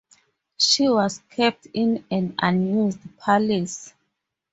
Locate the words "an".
2.09-2.33